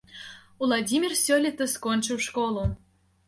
[0.67, 2.65] Уладзімір сёлета скончыў школу.